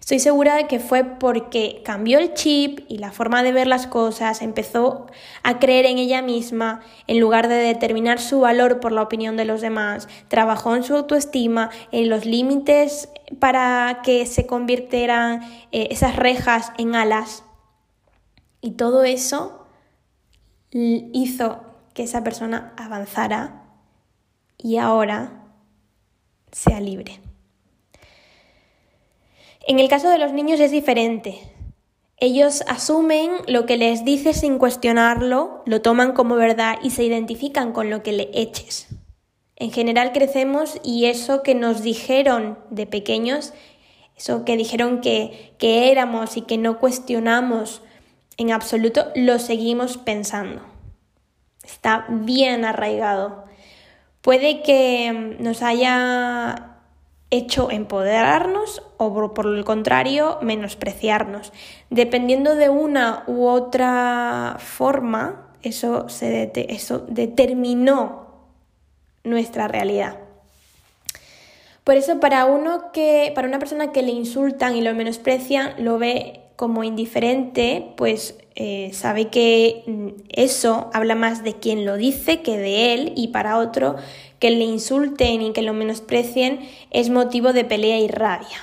Estoy 0.01 0.17
segura 0.17 0.55
de 0.55 0.65
que 0.65 0.79
fue 0.79 1.03
porque 1.03 1.83
cambió 1.85 2.17
el 2.17 2.33
chip 2.33 2.79
y 2.89 2.97
la 2.97 3.11
forma 3.11 3.43
de 3.43 3.51
ver 3.51 3.67
las 3.67 3.85
cosas, 3.85 4.41
empezó 4.41 5.05
a 5.43 5.59
creer 5.59 5.85
en 5.85 5.99
ella 5.99 6.23
misma 6.23 6.81
en 7.05 7.19
lugar 7.19 7.47
de 7.47 7.55
determinar 7.55 8.19
su 8.19 8.39
valor 8.39 8.79
por 8.79 8.91
la 8.91 9.03
opinión 9.03 9.37
de 9.37 9.45
los 9.45 9.61
demás, 9.61 10.09
trabajó 10.27 10.75
en 10.75 10.83
su 10.83 10.95
autoestima, 10.95 11.69
en 11.91 12.09
los 12.09 12.25
límites 12.25 13.09
para 13.37 13.99
que 14.03 14.25
se 14.25 14.47
convirtieran 14.47 15.43
eh, 15.71 15.89
esas 15.91 16.15
rejas 16.15 16.73
en 16.79 16.95
alas. 16.95 17.43
Y 18.59 18.71
todo 18.71 19.03
eso 19.03 19.67
hizo 20.71 21.61
que 21.93 22.03
esa 22.03 22.23
persona 22.23 22.73
avanzara 22.75 23.60
y 24.63 24.77
ahora 24.77 25.43
sea 26.51 26.79
libre. 26.79 27.19
En 29.67 29.79
el 29.79 29.89
caso 29.89 30.09
de 30.09 30.17
los 30.17 30.33
niños 30.33 30.59
es 30.59 30.71
diferente. 30.71 31.39
Ellos 32.17 32.63
asumen 32.67 33.31
lo 33.47 33.65
que 33.65 33.77
les 33.77 34.05
dices 34.05 34.41
sin 34.41 34.57
cuestionarlo, 34.57 35.63
lo 35.65 35.81
toman 35.81 36.13
como 36.13 36.35
verdad 36.35 36.77
y 36.83 36.91
se 36.91 37.03
identifican 37.03 37.73
con 37.73 37.89
lo 37.89 38.03
que 38.03 38.11
le 38.11 38.29
eches. 38.33 38.87
En 39.55 39.71
general 39.71 40.11
crecemos 40.11 40.79
y 40.83 41.05
eso 41.05 41.43
que 41.43 41.55
nos 41.55 41.81
dijeron 41.83 42.59
de 42.69 42.85
pequeños, 42.85 43.53
eso 44.17 44.45
que 44.45 44.57
dijeron 44.57 45.01
que, 45.01 45.53
que 45.57 45.91
éramos 45.91 46.37
y 46.37 46.41
que 46.41 46.57
no 46.57 46.79
cuestionamos 46.79 47.81
en 48.37 48.51
absoluto 48.51 49.07
lo 49.15 49.39
seguimos 49.39 49.97
pensando. 49.97 50.61
Está 51.63 52.05
bien 52.09 52.65
arraigado. 52.65 53.45
Puede 54.21 54.61
que 54.61 55.11
mm, 55.11 55.43
nos 55.43 55.61
haya 55.61 56.77
hecho 57.31 57.71
empoderarnos 57.71 58.83
o 58.97 59.33
por 59.33 59.47
el 59.47 59.63
contrario 59.63 60.37
menospreciarnos. 60.41 61.53
Dependiendo 61.89 62.55
de 62.55 62.69
una 62.69 63.23
u 63.25 63.47
otra 63.47 64.57
forma, 64.59 65.47
eso, 65.63 66.09
se 66.09 66.51
eso 66.69 67.05
determinó 67.07 68.27
nuestra 69.23 69.67
realidad. 69.67 70.17
Por 71.83 71.95
eso 71.95 72.19
para 72.19 72.45
uno 72.45 72.91
que 72.91 73.31
para 73.33 73.47
una 73.47 73.59
persona 73.59 73.91
que 73.91 74.03
le 74.03 74.11
insultan 74.11 74.75
y 74.75 74.81
lo 74.81 74.93
menosprecian 74.93 75.73
lo 75.83 75.97
ve 75.97 76.41
como 76.55 76.83
indiferente, 76.83 77.93
pues 77.97 78.35
eh, 78.55 78.91
sabe 78.93 79.29
que 79.29 79.83
mm, 79.87 80.07
eso 80.29 80.89
habla 80.93 81.15
más 81.15 81.43
de 81.43 81.55
quien 81.55 81.85
lo 81.85 81.97
dice 81.97 82.41
que 82.41 82.57
de 82.57 82.93
él 82.93 83.13
y 83.15 83.29
para 83.29 83.57
otro 83.57 83.95
que 84.39 84.51
le 84.51 84.65
insulten 84.65 85.41
y 85.41 85.53
que 85.53 85.61
lo 85.61 85.73
menosprecien 85.73 86.59
es 86.89 87.09
motivo 87.09 87.53
de 87.53 87.63
pelea 87.63 87.99
y 87.99 88.07
rabia. 88.07 88.57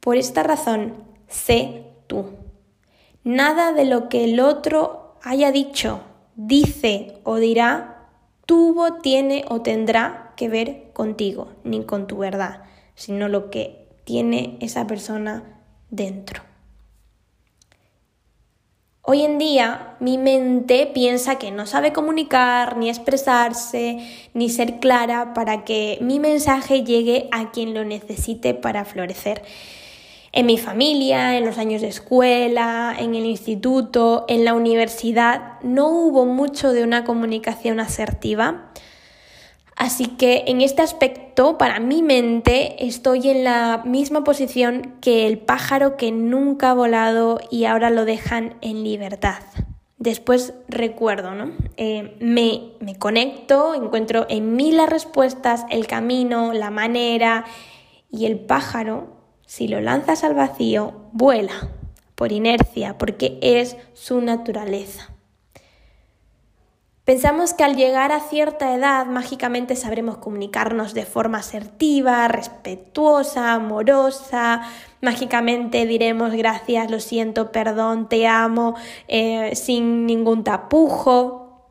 Por 0.00 0.16
esta 0.16 0.42
razón, 0.42 0.94
sé 1.28 1.82
tú. 2.06 2.26
Nada 3.24 3.72
de 3.72 3.84
lo 3.84 4.08
que 4.08 4.24
el 4.24 4.40
otro 4.40 5.16
haya 5.22 5.50
dicho, 5.50 6.00
dice 6.36 7.14
o 7.24 7.36
dirá 7.36 7.94
tuvo, 8.46 8.94
tiene 8.94 9.44
o 9.48 9.62
tendrá 9.62 10.32
que 10.36 10.48
ver 10.48 10.90
contigo, 10.92 11.48
ni 11.64 11.84
con 11.84 12.06
tu 12.06 12.18
verdad, 12.18 12.64
sino 12.94 13.28
lo 13.28 13.50
que 13.50 13.88
tiene 14.04 14.58
esa 14.60 14.86
persona 14.86 15.60
dentro. 15.90 16.42
Hoy 19.06 19.20
en 19.20 19.36
día 19.36 19.96
mi 20.00 20.16
mente 20.16 20.90
piensa 20.94 21.36
que 21.36 21.50
no 21.50 21.66
sabe 21.66 21.92
comunicar, 21.92 22.78
ni 22.78 22.88
expresarse, 22.88 23.98
ni 24.32 24.48
ser 24.48 24.80
clara 24.80 25.34
para 25.34 25.62
que 25.62 25.98
mi 26.00 26.18
mensaje 26.18 26.84
llegue 26.84 27.28
a 27.30 27.50
quien 27.50 27.74
lo 27.74 27.84
necesite 27.84 28.54
para 28.54 28.86
florecer. 28.86 29.42
En 30.32 30.46
mi 30.46 30.56
familia, 30.56 31.36
en 31.36 31.44
los 31.44 31.58
años 31.58 31.82
de 31.82 31.88
escuela, 31.88 32.96
en 32.98 33.14
el 33.14 33.26
instituto, 33.26 34.24
en 34.26 34.46
la 34.46 34.54
universidad, 34.54 35.60
no 35.60 35.90
hubo 35.90 36.24
mucho 36.24 36.72
de 36.72 36.82
una 36.82 37.04
comunicación 37.04 37.80
asertiva. 37.80 38.70
Así 39.76 40.06
que 40.06 40.44
en 40.46 40.60
este 40.60 40.82
aspecto, 40.82 41.58
para 41.58 41.80
mi 41.80 42.02
mente, 42.02 42.86
estoy 42.86 43.28
en 43.28 43.44
la 43.44 43.82
misma 43.84 44.22
posición 44.22 44.94
que 45.00 45.26
el 45.26 45.38
pájaro 45.38 45.96
que 45.96 46.12
nunca 46.12 46.70
ha 46.70 46.74
volado 46.74 47.40
y 47.50 47.64
ahora 47.64 47.90
lo 47.90 48.04
dejan 48.04 48.56
en 48.60 48.84
libertad. 48.84 49.42
después 49.96 50.52
recuerdo, 50.68 51.34
¿no? 51.34 51.52
Eh, 51.78 52.14
me, 52.20 52.72
me 52.80 52.98
conecto, 52.98 53.74
encuentro 53.74 54.26
en 54.28 54.54
mí 54.54 54.70
las 54.70 54.90
respuestas, 54.90 55.64
el 55.70 55.86
camino, 55.86 56.52
la 56.52 56.70
manera 56.70 57.46
y 58.10 58.26
el 58.26 58.38
pájaro, 58.38 59.16
si 59.46 59.66
lo 59.66 59.80
lanzas 59.80 60.22
al 60.22 60.34
vacío, 60.34 60.92
vuela 61.12 61.70
por 62.14 62.32
inercia, 62.32 62.98
porque 62.98 63.38
es 63.40 63.76
su 63.94 64.20
naturaleza. 64.20 65.13
Pensamos 67.04 67.52
que 67.52 67.64
al 67.64 67.76
llegar 67.76 68.12
a 68.12 68.20
cierta 68.20 68.74
edad 68.74 69.04
mágicamente 69.04 69.76
sabremos 69.76 70.16
comunicarnos 70.16 70.94
de 70.94 71.04
forma 71.04 71.38
asertiva, 71.38 72.28
respetuosa, 72.28 73.52
amorosa, 73.52 74.62
mágicamente 75.02 75.84
diremos 75.84 76.32
gracias, 76.32 76.90
lo 76.90 77.00
siento, 77.00 77.52
perdón, 77.52 78.08
te 78.08 78.26
amo, 78.26 78.74
eh, 79.06 79.54
sin 79.54 80.06
ningún 80.06 80.44
tapujo 80.44 81.68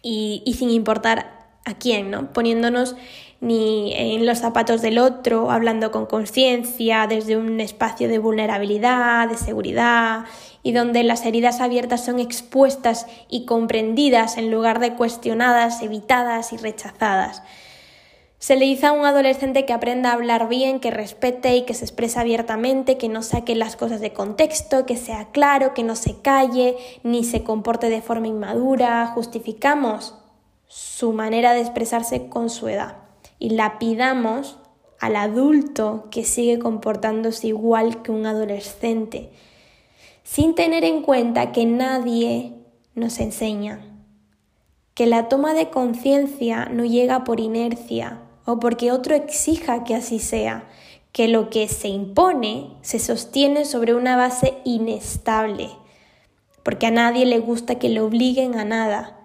y, 0.00 0.44
y 0.46 0.54
sin 0.54 0.70
importar 0.70 1.48
a 1.64 1.74
quién, 1.74 2.12
¿no? 2.12 2.32
Poniéndonos 2.32 2.94
ni 3.40 3.92
en 3.94 4.26
los 4.26 4.38
zapatos 4.38 4.82
del 4.82 4.98
otro, 4.98 5.50
hablando 5.50 5.92
con 5.92 6.06
conciencia, 6.06 7.06
desde 7.06 7.36
un 7.36 7.60
espacio 7.60 8.08
de 8.08 8.18
vulnerabilidad, 8.18 9.28
de 9.28 9.36
seguridad, 9.36 10.24
y 10.68 10.72
donde 10.72 11.02
las 11.02 11.24
heridas 11.24 11.62
abiertas 11.62 12.04
son 12.04 12.18
expuestas 12.18 13.06
y 13.30 13.46
comprendidas 13.46 14.36
en 14.36 14.50
lugar 14.50 14.80
de 14.80 14.92
cuestionadas, 14.92 15.80
evitadas 15.80 16.52
y 16.52 16.58
rechazadas. 16.58 17.42
Se 18.38 18.54
le 18.54 18.66
dice 18.66 18.84
a 18.84 18.92
un 18.92 19.06
adolescente 19.06 19.64
que 19.64 19.72
aprenda 19.72 20.10
a 20.10 20.12
hablar 20.12 20.46
bien, 20.50 20.78
que 20.78 20.90
respete 20.90 21.56
y 21.56 21.62
que 21.62 21.72
se 21.72 21.86
exprese 21.86 22.20
abiertamente, 22.20 22.98
que 22.98 23.08
no 23.08 23.22
saque 23.22 23.54
las 23.54 23.76
cosas 23.76 24.02
de 24.02 24.12
contexto, 24.12 24.84
que 24.84 24.98
sea 24.98 25.28
claro, 25.32 25.72
que 25.72 25.84
no 25.84 25.96
se 25.96 26.20
calle, 26.20 26.76
ni 27.02 27.24
se 27.24 27.42
comporte 27.42 27.88
de 27.88 28.02
forma 28.02 28.28
inmadura. 28.28 29.06
Justificamos 29.06 30.16
su 30.66 31.14
manera 31.14 31.54
de 31.54 31.62
expresarse 31.62 32.28
con 32.28 32.50
su 32.50 32.68
edad 32.68 32.98
y 33.38 33.48
lapidamos 33.56 34.58
al 35.00 35.16
adulto 35.16 36.08
que 36.10 36.24
sigue 36.24 36.58
comportándose 36.58 37.46
igual 37.46 38.02
que 38.02 38.10
un 38.10 38.26
adolescente, 38.26 39.30
sin 40.30 40.54
tener 40.54 40.84
en 40.84 41.00
cuenta 41.00 41.52
que 41.52 41.64
nadie 41.64 42.52
nos 42.94 43.18
enseña, 43.18 43.80
que 44.92 45.06
la 45.06 45.26
toma 45.26 45.54
de 45.54 45.70
conciencia 45.70 46.66
no 46.66 46.84
llega 46.84 47.24
por 47.24 47.40
inercia 47.40 48.20
o 48.44 48.60
porque 48.60 48.92
otro 48.92 49.14
exija 49.14 49.84
que 49.84 49.94
así 49.94 50.18
sea, 50.18 50.68
que 51.12 51.28
lo 51.28 51.48
que 51.48 51.66
se 51.66 51.88
impone 51.88 52.76
se 52.82 52.98
sostiene 52.98 53.64
sobre 53.64 53.94
una 53.94 54.18
base 54.18 54.58
inestable, 54.64 55.70
porque 56.62 56.88
a 56.88 56.90
nadie 56.90 57.24
le 57.24 57.38
gusta 57.38 57.76
que 57.76 57.88
le 57.88 58.02
obliguen 58.02 58.58
a 58.58 58.66
nada, 58.66 59.18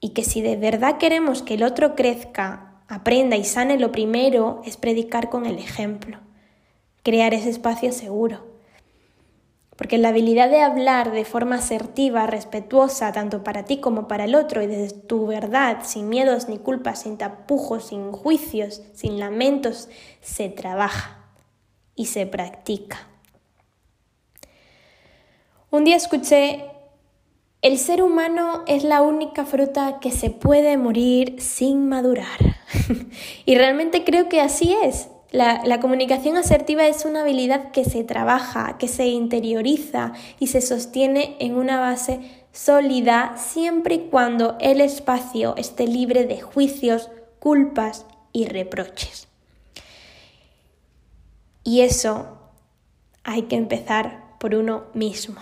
y 0.00 0.08
que 0.10 0.24
si 0.24 0.42
de 0.42 0.56
verdad 0.56 0.98
queremos 0.98 1.42
que 1.42 1.54
el 1.54 1.62
otro 1.62 1.94
crezca 1.94 2.82
aprenda 2.88 3.36
y 3.36 3.44
sane, 3.44 3.78
lo 3.78 3.92
primero 3.92 4.62
es 4.64 4.76
predicar 4.76 5.30
con 5.30 5.46
el 5.46 5.58
ejemplo, 5.58 6.18
crear 7.04 7.34
ese 7.34 7.50
espacio 7.50 7.92
seguro. 7.92 8.49
Porque 9.80 9.96
la 9.96 10.10
habilidad 10.10 10.50
de 10.50 10.60
hablar 10.60 11.10
de 11.10 11.24
forma 11.24 11.56
asertiva, 11.56 12.26
respetuosa, 12.26 13.12
tanto 13.12 13.42
para 13.42 13.64
ti 13.64 13.78
como 13.78 14.08
para 14.08 14.24
el 14.24 14.34
otro, 14.34 14.60
y 14.60 14.66
desde 14.66 14.94
tu 14.94 15.26
verdad, 15.26 15.78
sin 15.84 16.10
miedos 16.10 16.50
ni 16.50 16.58
culpas, 16.58 17.00
sin 17.00 17.16
tapujos, 17.16 17.86
sin 17.86 18.12
juicios, 18.12 18.82
sin 18.92 19.18
lamentos, 19.18 19.88
se 20.20 20.50
trabaja 20.50 21.24
y 21.94 22.04
se 22.04 22.26
practica. 22.26 23.08
Un 25.70 25.84
día 25.84 25.96
escuché 25.96 26.66
el 27.62 27.78
ser 27.78 28.02
humano 28.02 28.64
es 28.66 28.84
la 28.84 29.00
única 29.00 29.46
fruta 29.46 29.98
que 29.98 30.10
se 30.10 30.28
puede 30.28 30.76
morir 30.76 31.40
sin 31.40 31.88
madurar. 31.88 32.58
y 33.46 33.54
realmente 33.54 34.04
creo 34.04 34.28
que 34.28 34.42
así 34.42 34.76
es. 34.82 35.08
La, 35.30 35.62
la, 35.64 35.78
comunicación 35.78 36.36
asertiva 36.36 36.86
es 36.86 37.04
una 37.04 37.20
habilidad 37.20 37.70
que 37.70 37.84
se 37.84 38.02
trabaja, 38.02 38.78
que 38.78 38.88
se 38.88 39.06
interioriza 39.06 40.12
y 40.40 40.48
se 40.48 40.60
sostiene 40.60 41.36
en 41.38 41.54
una 41.54 41.78
base 41.78 42.20
sólida 42.52 43.36
siempre 43.36 43.94
y 43.94 43.98
cuando 44.10 44.56
el 44.60 44.80
espacio 44.80 45.54
esté 45.56 45.86
libre 45.86 46.26
de 46.26 46.40
juicios, 46.40 47.10
culpas 47.38 48.06
y 48.32 48.46
reproches. 48.46 49.28
Y 51.62 51.82
eso 51.82 52.38
hay 53.22 53.42
que 53.42 53.56
empezar 53.56 54.36
por 54.38 54.54
uno 54.54 54.84
mismo, 54.94 55.40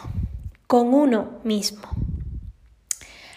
con 0.67 0.93
uno 0.93 1.39
mismo. 1.45 1.89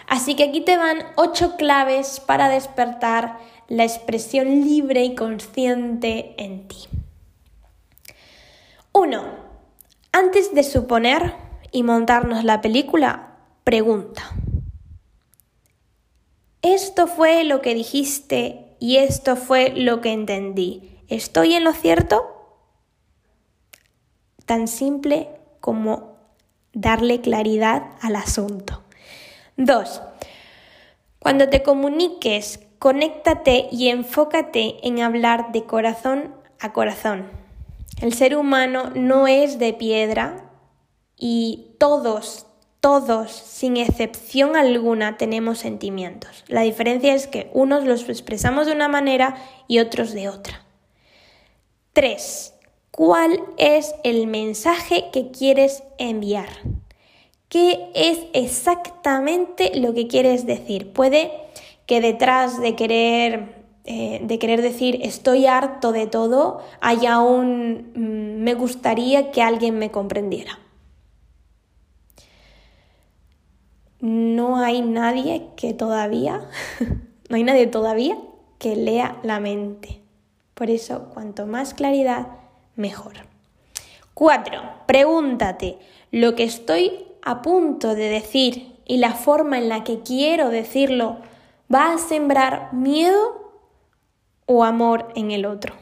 Así 0.08 0.36
que 0.36 0.43
aquí 0.43 0.62
te 0.62 0.75
van 0.75 1.06
ocho 1.15 1.56
claves 1.56 2.19
para 2.19 2.49
despertar 2.49 3.38
la 3.71 3.86
expresión 3.86 4.65
libre 4.65 5.05
y 5.05 5.15
consciente 5.15 6.36
en 6.38 6.67
ti. 6.67 6.89
1. 8.91 9.23
Antes 10.12 10.53
de 10.53 10.63
suponer 10.63 11.36
y 11.71 11.84
montarnos 11.84 12.43
la 12.43 12.60
película, 12.60 13.38
pregunta. 13.63 14.23
Esto 16.62 17.07
fue 17.07 17.45
lo 17.45 17.62
que 17.62 17.73
dijiste 17.73 18.75
y 18.81 18.97
esto 18.97 19.38
fue 19.38 19.69
lo 19.69 20.01
que 20.01 20.12
entendí. 20.12 20.99
¿Estoy 21.07 21.53
en 21.53 21.63
lo 21.63 21.71
cierto? 21.71 22.25
Tan 24.45 24.67
simple 24.67 25.29
como 25.62 26.17
darle 26.73 27.21
claridad 27.21 27.91
al 28.01 28.17
asunto. 28.17 28.84
Dos, 29.55 30.01
cuando 31.19 31.47
te 31.47 31.63
comuniques, 31.63 32.60
conéctate 32.82 33.67
y 33.72 33.89
enfócate 33.89 34.78
en 34.82 35.02
hablar 35.02 35.52
de 35.52 35.65
corazón 35.65 36.34
a 36.60 36.74
corazón. 36.74 37.30
El 38.02 38.12
ser 38.12 38.36
humano 38.36 38.91
no 38.96 39.28
es 39.28 39.60
de 39.60 39.72
piedra 39.72 40.50
y 41.15 41.76
todos, 41.78 42.48
todos, 42.80 43.32
sin 43.32 43.78
excepción 43.78 44.56
alguna, 44.56 45.17
tenemos 45.17 45.60
sentimientos. 45.60 46.44
La 46.48 46.62
diferencia 46.62 47.13
es 47.13 47.28
que 47.28 47.52
unos 47.54 47.84
los 47.84 48.10
expresamos 48.10 48.65
de 48.65 48.74
una 48.74 48.88
manera 48.88 49.36
y 49.67 49.78
otros 49.78 50.12
de 50.12 50.30
otra. 50.30 50.65
Tres, 51.94 52.56
¿cuál 52.89 53.44
es 53.58 53.94
el 54.04 54.26
mensaje 54.26 55.12
que 55.13 55.30
quieres 55.30 55.84
enviar? 56.00 56.50
qué 57.52 57.89
es 57.94 58.17
exactamente 58.32 59.78
lo 59.78 59.94
que 59.94 60.08
quieres 60.08 60.46
decir. 60.46 60.94
Puede 60.94 61.34
que 61.86 62.02
detrás 62.02 62.60
de 62.60 62.76
querer, 62.76 63.65
eh, 63.86 64.22
de 64.24 64.39
querer 64.39 64.62
decir 64.62 65.00
estoy 65.04 65.46
harto 65.46 65.91
de 65.91 66.08
todo 66.08 66.62
haya 66.80 67.20
un 67.20 67.91
mm, 67.96 68.44
me 68.44 68.54
gustaría 68.54 69.32
que 69.32 69.41
alguien 69.41 69.78
me 69.78 69.91
comprendiera. 69.91 70.60
No 74.00 74.58
hay 74.58 74.82
nadie 74.82 75.48
que 75.56 75.76
todavía, 75.76 76.41
no 77.30 77.36
hay 77.36 77.44
nadie 77.44 77.67
todavía 77.67 78.17
que 78.58 78.76
lea 78.76 79.20
la 79.24 79.39
mente. 79.39 80.02
Por 80.56 80.70
eso, 80.70 81.10
cuanto 81.13 81.46
más 81.46 81.74
claridad, 81.74 82.28
mejor. 82.76 83.13
Cuatro, 84.13 84.62
pregúntate, 84.88 85.78
¿lo 86.12 86.36
que 86.36 86.44
estoy 86.44 87.06
a 87.22 87.41
punto 87.41 87.96
de 87.96 88.10
decir 88.10 88.76
y 88.86 88.98
la 88.98 89.13
forma 89.13 89.58
en 89.58 89.70
la 89.70 89.84
que 89.84 90.00
quiero 90.02 90.50
decirlo 90.50 91.17
va 91.73 91.93
a 91.93 91.97
sembrar 91.97 92.73
miedo 92.73 93.53
o 94.45 94.63
amor 94.63 95.10
en 95.15 95.31
el 95.31 95.45
otro. 95.45 95.75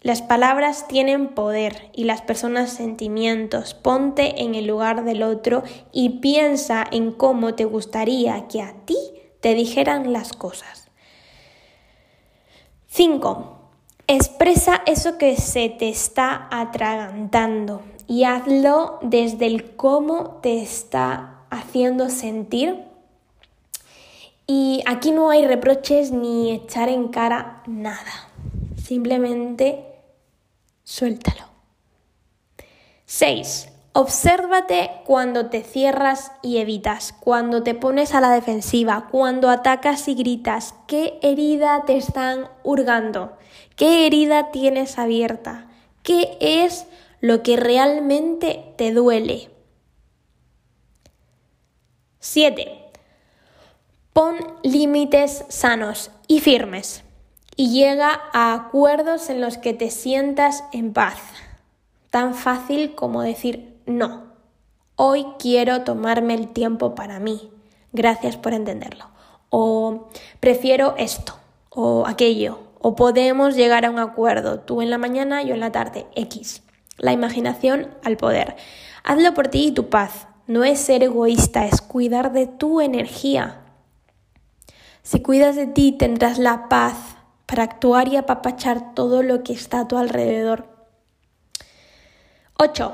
Las 0.00 0.20
palabras 0.20 0.86
tienen 0.86 1.28
poder 1.28 1.90
y 1.94 2.04
las 2.04 2.20
personas 2.20 2.70
sentimientos. 2.70 3.72
Ponte 3.72 4.42
en 4.42 4.54
el 4.54 4.66
lugar 4.66 5.04
del 5.04 5.22
otro 5.22 5.62
y 5.92 6.20
piensa 6.20 6.84
en 6.90 7.10
cómo 7.10 7.54
te 7.54 7.64
gustaría 7.64 8.46
que 8.48 8.60
a 8.60 8.74
ti 8.84 8.98
te 9.40 9.54
dijeran 9.54 10.12
las 10.12 10.34
cosas. 10.34 10.90
5. 12.88 13.60
Expresa 14.06 14.82
eso 14.84 15.16
que 15.16 15.36
se 15.38 15.70
te 15.70 15.88
está 15.88 16.48
atragantando 16.50 17.80
y 18.06 18.24
hazlo 18.24 18.98
desde 19.00 19.46
el 19.46 19.74
cómo 19.74 20.38
te 20.42 20.60
está 20.60 21.46
haciendo 21.48 22.10
sentir. 22.10 22.84
Y 24.46 24.82
aquí 24.86 25.10
no 25.10 25.30
hay 25.30 25.46
reproches 25.46 26.10
ni 26.10 26.52
echar 26.52 26.88
en 26.88 27.08
cara 27.08 27.62
nada. 27.66 28.28
Simplemente 28.76 29.84
suéltalo. 30.82 31.44
6. 33.06 33.68
Obsérvate 33.92 34.90
cuando 35.06 35.46
te 35.46 35.62
cierras 35.62 36.32
y 36.42 36.58
evitas, 36.58 37.12
cuando 37.12 37.62
te 37.62 37.74
pones 37.74 38.12
a 38.12 38.20
la 38.20 38.30
defensiva, 38.30 39.08
cuando 39.10 39.48
atacas 39.48 40.08
y 40.08 40.14
gritas. 40.14 40.74
¿Qué 40.88 41.18
herida 41.22 41.84
te 41.86 41.96
están 41.96 42.48
hurgando? 42.64 43.38
¿Qué 43.76 44.06
herida 44.06 44.50
tienes 44.50 44.98
abierta? 44.98 45.68
¿Qué 46.02 46.36
es 46.40 46.86
lo 47.24 47.42
que 47.42 47.56
realmente 47.56 48.74
te 48.76 48.92
duele. 48.92 49.48
7. 52.18 52.83
Pon 54.14 54.36
límites 54.62 55.44
sanos 55.48 56.12
y 56.28 56.38
firmes 56.38 57.02
y 57.56 57.70
llega 57.70 58.20
a 58.32 58.54
acuerdos 58.54 59.28
en 59.28 59.40
los 59.40 59.58
que 59.58 59.74
te 59.74 59.90
sientas 59.90 60.62
en 60.72 60.92
paz. 60.92 61.18
Tan 62.10 62.36
fácil 62.36 62.94
como 62.94 63.22
decir 63.22 63.76
no. 63.86 64.26
Hoy 64.94 65.26
quiero 65.40 65.82
tomarme 65.82 66.34
el 66.34 66.46
tiempo 66.46 66.94
para 66.94 67.18
mí. 67.18 67.50
Gracias 67.92 68.36
por 68.36 68.54
entenderlo. 68.54 69.06
O 69.50 70.08
prefiero 70.38 70.94
esto 70.96 71.34
o 71.70 72.06
aquello. 72.06 72.60
O 72.78 72.94
podemos 72.94 73.56
llegar 73.56 73.84
a 73.84 73.90
un 73.90 73.98
acuerdo. 73.98 74.60
Tú 74.60 74.80
en 74.80 74.90
la 74.90 74.98
mañana, 74.98 75.42
yo 75.42 75.54
en 75.54 75.60
la 75.60 75.72
tarde. 75.72 76.06
X. 76.14 76.62
La 76.98 77.12
imaginación 77.12 77.88
al 78.04 78.16
poder. 78.16 78.54
Hazlo 79.02 79.34
por 79.34 79.48
ti 79.48 79.66
y 79.66 79.72
tu 79.72 79.88
paz. 79.88 80.28
No 80.46 80.62
es 80.62 80.78
ser 80.78 81.02
egoísta, 81.02 81.66
es 81.66 81.80
cuidar 81.82 82.32
de 82.32 82.46
tu 82.46 82.80
energía. 82.80 83.63
Si 85.04 85.20
cuidas 85.20 85.54
de 85.54 85.66
ti, 85.66 85.92
tendrás 85.92 86.38
la 86.38 86.70
paz 86.70 86.96
para 87.44 87.62
actuar 87.62 88.08
y 88.08 88.16
apapachar 88.16 88.94
todo 88.94 89.22
lo 89.22 89.42
que 89.42 89.52
está 89.52 89.80
a 89.80 89.88
tu 89.88 89.98
alrededor. 89.98 90.66
8. 92.56 92.92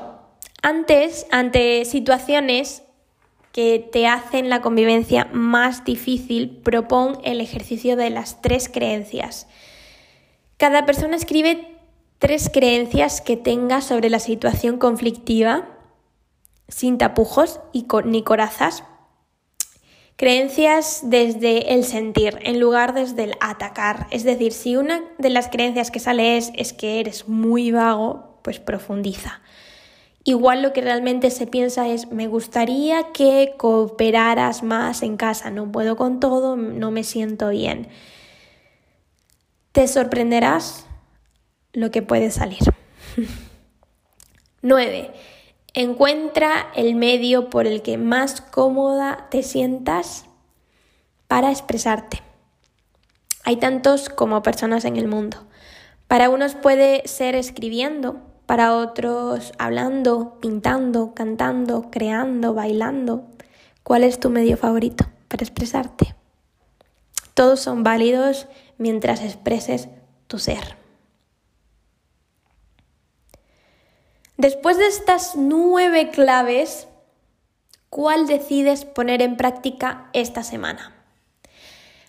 Antes, 0.61 1.29
ante 1.31 1.85
situaciones 1.85 2.83
que 3.53 3.79
te 3.93 4.09
hacen 4.09 4.49
la 4.49 4.61
convivencia 4.61 5.29
más 5.33 5.85
difícil, 5.85 6.61
propon 6.65 7.21
el 7.23 7.41
ejercicio 7.41 7.95
de 7.95 8.11
las 8.11 8.43
tres 8.43 8.69
creencias. 8.69 9.47
Cada 10.57 10.87
persona 10.87 11.15
escribe 11.15 11.79
tres 12.19 12.51
creencias 12.53 13.21
que 13.21 13.37
tenga 13.37 13.81
sobre 13.81 14.11
la 14.11 14.19
situación 14.19 14.79
conflictiva, 14.79 15.69
sin 16.67 16.99
tapujos 16.99 17.61
y 17.73 17.87
ni 18.05 18.25
corazas. 18.25 18.83
Creencias 20.21 21.01
desde 21.05 21.73
el 21.73 21.83
sentir, 21.83 22.41
en 22.43 22.61
lugar 22.61 22.93
desde 22.93 23.25
el 23.25 23.37
atacar. 23.41 24.07
Es 24.11 24.23
decir, 24.23 24.53
si 24.53 24.77
una 24.77 25.03
de 25.17 25.31
las 25.31 25.49
creencias 25.49 25.91
que 25.91 25.99
sale 25.99 26.37
es, 26.37 26.53
es 26.57 26.75
que 26.75 27.01
eres 27.01 27.27
muy 27.27 27.71
vago, 27.73 28.39
pues 28.43 28.61
profundiza. 28.61 29.41
Igual 30.23 30.61
lo 30.61 30.75
que 30.75 30.83
realmente 30.83 31.31
se 31.31 31.47
piensa 31.47 31.89
es, 31.89 32.13
me 32.13 32.27
gustaría 32.27 33.13
que 33.15 33.55
cooperaras 33.57 34.63
más 34.63 35.03
en 35.03 35.17
casa, 35.17 35.51
no 35.51 35.73
puedo 35.73 35.97
con 35.97 36.21
todo, 36.21 36.55
no 36.55 36.91
me 36.91 37.03
siento 37.03 37.49
bien. 37.49 37.89
Te 39.73 39.89
sorprenderás 39.89 40.85
lo 41.73 41.91
que 41.91 42.03
puede 42.03 42.31
salir. 42.31 42.61
9. 44.61 45.13
Encuentra 45.73 46.67
el 46.75 46.97
medio 46.97 47.49
por 47.49 47.69
el 47.69 47.83
que 47.83 47.97
más 47.97 48.41
cómoda 48.41 49.29
te 49.31 49.45
sientas 49.45 50.25
para 51.29 51.53
expresarte. 51.53 52.23
Hay 53.45 53.55
tantos 53.57 54.09
como 54.09 54.43
personas 54.43 54.85
en 54.85 54.97
el 54.97 55.07
mundo. 55.07 55.37
Para 56.09 56.29
unos 56.29 56.57
puede 56.57 57.07
ser 57.07 57.37
escribiendo, 57.37 58.17
para 58.47 58.75
otros 58.75 59.53
hablando, 59.59 60.41
pintando, 60.41 61.15
cantando, 61.15 61.89
creando, 61.93 62.53
bailando. 62.53 63.27
¿Cuál 63.85 64.03
es 64.03 64.19
tu 64.19 64.29
medio 64.29 64.57
favorito 64.57 65.07
para 65.29 65.45
expresarte? 65.45 66.17
Todos 67.35 67.61
son 67.61 67.85
válidos 67.85 68.49
mientras 68.77 69.23
expreses 69.23 69.89
tu 70.27 70.41
ser. 70.41 70.80
Después 74.41 74.79
de 74.79 74.87
estas 74.87 75.37
nueve 75.37 76.09
claves, 76.09 76.89
¿cuál 77.91 78.27
decides 78.27 78.87
poner 78.87 79.21
en 79.21 79.37
práctica 79.37 80.09
esta 80.15 80.43
semana? 80.43 80.95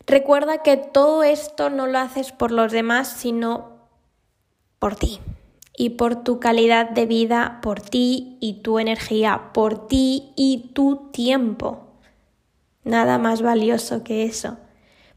Recuerda 0.08 0.64
que 0.64 0.78
todo 0.78 1.24
esto 1.24 1.70
no 1.70 1.88
lo 1.88 2.00
haces 2.00 2.32
por 2.32 2.54
los 2.54 2.72
demás, 2.72 3.10
sino 3.10 3.82
por 4.80 4.96
ti 4.96 5.20
y 5.76 5.90
por 5.90 6.24
tu 6.24 6.40
calidad 6.40 6.92
de 6.92 7.06
vida, 7.06 7.60
por 7.62 7.82
ti 7.82 8.38
y 8.40 8.62
tu 8.62 8.80
energía, 8.80 9.52
por 9.54 9.90
ti 9.90 10.32
y 10.38 10.72
tu 10.74 11.12
tiempo. 11.12 11.98
Nada 12.86 13.18
más 13.18 13.42
valioso 13.42 14.06
que 14.06 14.24
eso. 14.24 14.56